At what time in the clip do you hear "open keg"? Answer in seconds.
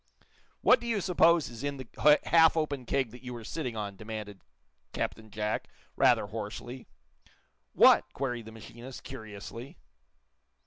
2.57-3.11